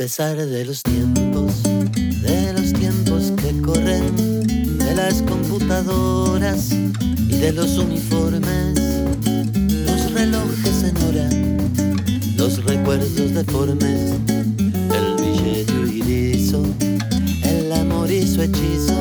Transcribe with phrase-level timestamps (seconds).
[0.00, 4.46] pesar de los tiempos, de los tiempos que corren,
[4.78, 8.80] de las computadoras y de los uniformes,
[9.84, 11.28] los relojes en hora,
[12.34, 14.12] los recuerdos deformes,
[14.96, 16.64] el billete irizo,
[17.42, 18.98] el amor y su hechizo,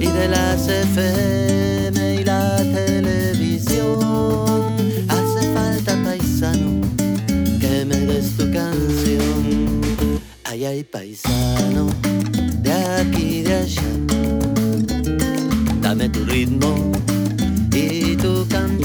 [0.00, 3.98] y de las FM y la televisión.
[5.06, 6.80] Hace falta paisano
[7.60, 9.17] que me des tu canción.
[10.58, 11.86] Ay, ay, paisano,
[12.62, 13.80] de aquí de allá.
[15.80, 16.90] Dame tu ritmo
[17.72, 18.82] y tu cantar.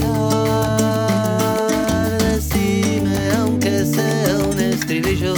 [2.22, 5.34] Decime, aunque sea un estribillo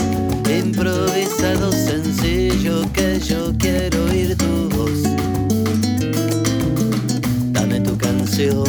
[0.60, 5.04] improvisado, sencillo, que yo quiero oír tu voz.
[7.52, 8.62] Dame tu canción,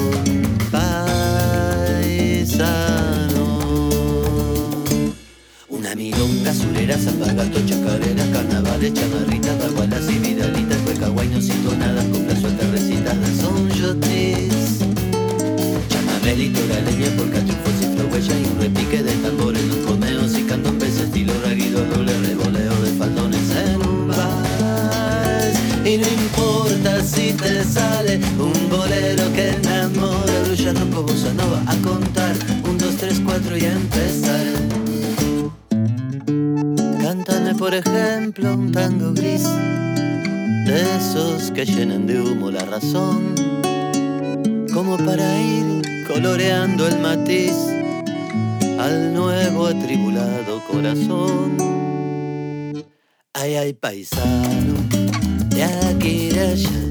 [16.27, 20.99] Chamamé, litoraleña, por cachufos y flowella y un repique de tambores, los comeos y candombes,
[20.99, 25.57] estilo raguido, doble revoleo de faldones en un vals.
[25.85, 31.75] Y no importa si te sale un bolero que enamora, brulla, roco, bossa nova, a
[31.77, 32.35] contar,
[32.69, 34.45] un, dos, tres, cuatro y empezar.
[37.01, 39.43] Cántame por ejemplo un tango gris
[40.65, 43.33] De esos que llenan de humo la razón
[44.73, 45.36] Como para
[46.17, 47.53] coloreando el matiz
[48.79, 51.57] Al nuevo atribulado corazón.
[53.33, 54.73] Ay, ay, paisano,
[55.49, 56.86] de aquí allá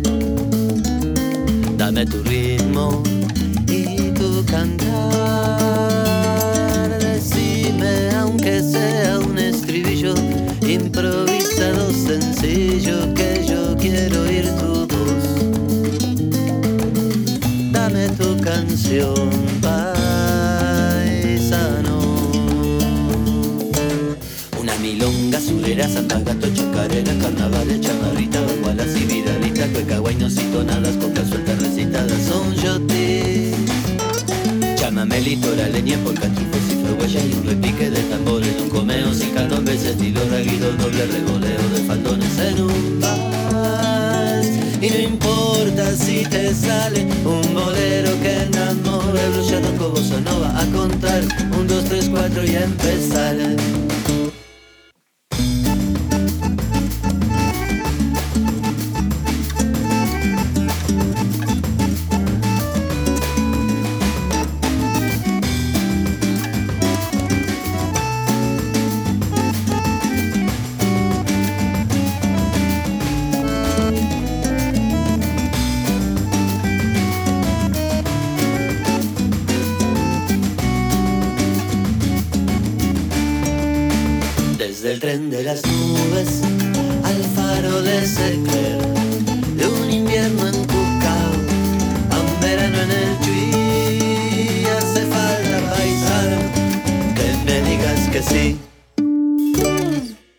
[18.46, 19.28] canción,
[19.60, 19.98] paisano.
[24.60, 30.96] Una milonga, surera, santa gato, chacarera, carnavales, chamarrita, bagualas y vidalitas, cueca, guaynos y tonadas,
[30.96, 33.56] coplas sueltas recitadas, son yotis.
[34.76, 39.82] Chámame litoraleña por cachufos y fruguaya y un repique de tambores, un comeo sin candombes,
[39.84, 41.55] estilo raguido, doble revoleo
[44.86, 50.64] Y no importa si te sale un bolero que enamore, brulla, roco, bossa nova, a
[50.66, 51.24] contar,
[51.58, 53.34] un, dos, tres, cuatro y empezar.
[84.86, 86.42] Desde el tren de las nubes
[87.02, 88.75] al faro de Secler